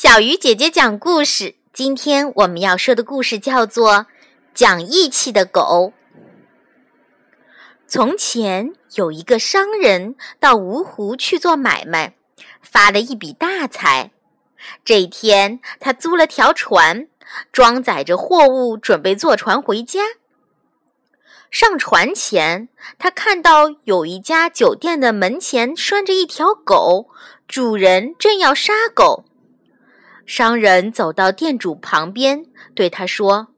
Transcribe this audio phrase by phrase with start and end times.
[0.00, 1.56] 小鱼姐姐讲故事。
[1.72, 3.94] 今天我们要说的故事叫做
[4.54, 5.92] 《讲义气的狗》。
[7.88, 12.14] 从前有一个商人到芜湖去做买卖，
[12.62, 14.12] 发了一笔大财。
[14.84, 17.08] 这一天，他租了条船，
[17.50, 20.04] 装载着货物，准备坐船回家。
[21.50, 22.68] 上船前，
[23.00, 27.08] 他看到有一家酒店的门前拴着一条狗，
[27.48, 29.24] 主人正要杀狗。
[30.28, 33.48] 商人走到店主旁边，对他说：“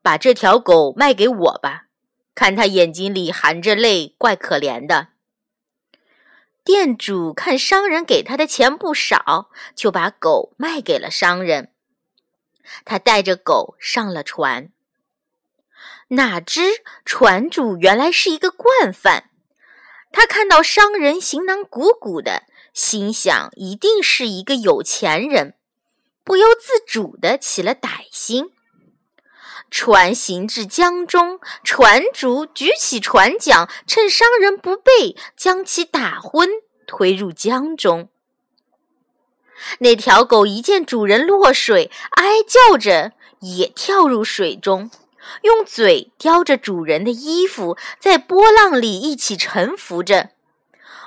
[0.00, 1.84] 把这条狗卖给我吧，
[2.34, 5.08] 看他眼睛里含着泪，怪可怜的。”
[6.64, 11.72] 店主看商人给他的钱不少，就把狗卖给了商人。
[12.86, 14.70] 他带着狗上了船。
[16.08, 16.62] 哪知
[17.04, 19.28] 船主原来是一个惯犯，
[20.14, 25.56] 他看到商人行囊鼓鼓的，心想一定是一个有钱人，
[26.22, 28.52] 不由自主的起了歹心。
[29.72, 36.48] 船行至江中，船主举起船桨，趁商人不备，将其打昏，
[36.86, 38.08] 推入江中。
[39.80, 44.92] 那条狗一见主人落水，哀叫着也跳入水中。
[45.42, 50.30] 用嘴叼着主人的衣服，在波浪里一起沉浮着，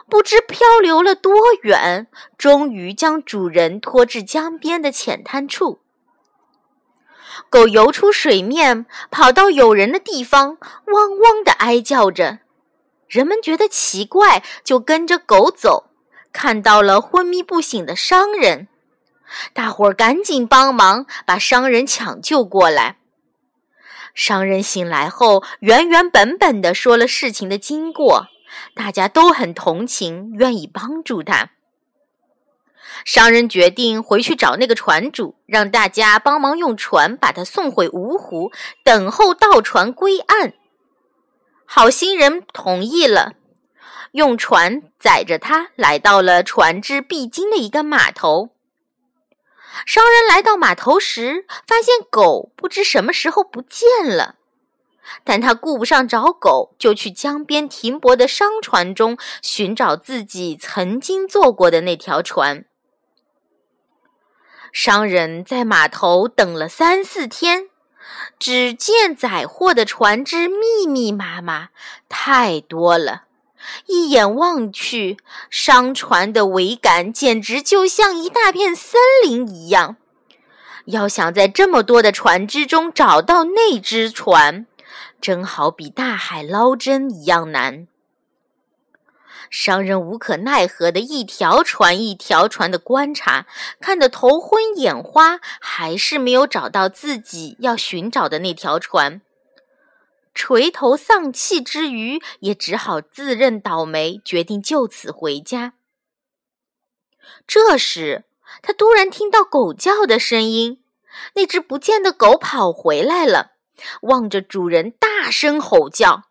[0.10, 5.82] 不知漂流了多远，终于将主人拖至江边的浅滩处。
[7.50, 12.40] 狗游出水面，跑到有人的地方，汪汪地哀叫着。
[13.08, 15.92] 人们觉得奇怪，就跟着狗走，
[16.34, 18.68] 看到了昏迷不醒的商人，
[19.54, 22.97] 大伙儿赶紧帮忙把商人抢救过来。
[24.18, 28.26] 商人醒来后，原原本本的说了事情的经过，
[28.74, 31.52] 大家都很同情，愿意帮助他。
[33.06, 38.52] 商人决定回去找那个船主，让大家帮忙用船把他送回芜湖，
[38.84, 40.54] 等候到船归岸。
[41.66, 43.34] 好心人同意了，
[44.14, 48.50] 用船载着他来到了船只必经的一个码头。
[49.86, 54.36] 商人来到码头时，发现狗不知什么时候不见了，
[55.24, 62.66] 但他顾不上找狗，就去江边停泊的商船中寻找自己曾经坐过的那条船。
[64.74, 67.70] 商人在码头等了三四天，
[68.38, 71.70] 只见载货的船只密密麻麻，
[72.10, 73.27] 太多了。
[73.86, 75.18] 一眼望去，
[75.50, 79.98] 商船的桅杆简直就像一大片森林一样。
[80.86, 84.66] 要想在这么多的船只中找到那只船，
[85.20, 87.88] 真好比大海捞针一样难。
[89.50, 93.46] 商人无可奈何的一条船一条船的观察，
[93.80, 99.22] 看得头昏眼花，还是没有找到自己要寻找的那条船。
[100.38, 105.74] 垂头丧气之余，也只好自认倒霉，决定就此回家。
[107.48, 108.26] 这时，
[108.62, 110.84] 他突然听到狗叫的声音，
[111.34, 113.54] 那只不见的狗跑回来了，
[114.04, 116.26] 望着主人大声吼叫。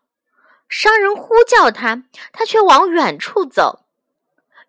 [0.69, 3.87] 商人呼叫他，他却往远处走。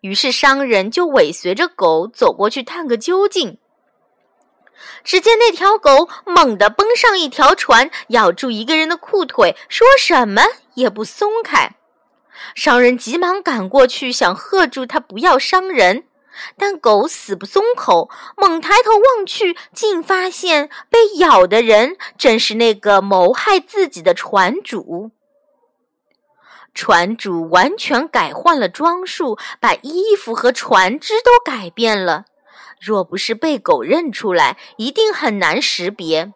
[0.01, 3.57] 于是，商人就尾随着狗走过去，探个究竟。
[5.03, 10.43] 只见那条狗猛地奔上一条船，咬住一个人的裤腿，说什么
[10.75, 11.75] 也不松开。
[12.55, 16.05] 商人急忙赶过去，想喝住它不要伤人，
[16.57, 18.09] 但狗死不松口。
[18.37, 25.11] 猛抬头望去，竟发现被咬的人正是那个谋害自己的船主。
[26.73, 32.25] 船主完全改换了装束，把衣服和船只都改变了。
[32.79, 36.33] 若不是被狗认出来，一定很难识别。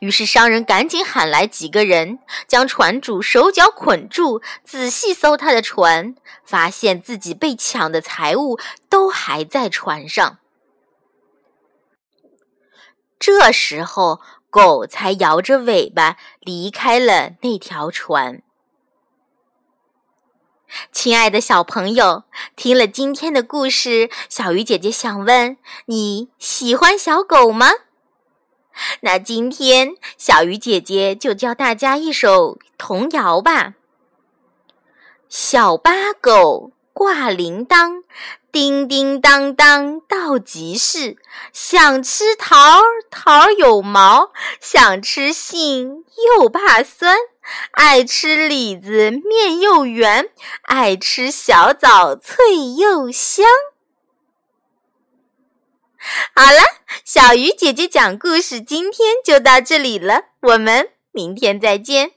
[0.00, 6.14] 于是商人赶紧喊来几个人，将船主手脚捆住，仔细搜他的船，
[6.44, 8.58] 发现自己被抢的财物
[8.90, 10.38] 都还在船上。
[13.18, 18.42] 这时候，狗才摇着尾巴离开了那条船。
[20.92, 22.24] 亲爱的小朋友，
[22.56, 25.56] 听了今天的故事，小鱼姐姐想问
[25.86, 27.70] 你喜欢小狗吗？
[29.00, 33.74] 那今天小鱼姐姐就教大家一首童谣吧。
[35.28, 38.02] 小巴狗挂铃铛，
[38.50, 41.16] 叮叮当当到集市，
[41.52, 46.04] 想吃桃儿桃儿有毛，想吃杏
[46.38, 47.16] 又怕酸。
[47.72, 50.30] 爱吃李子面又圆，
[50.62, 52.36] 爱吃小枣脆
[52.78, 53.46] 又香。
[56.34, 56.60] 好了，
[57.04, 62.12] 小鱼姐姐讲故事今天就到这里了，我们明天再见。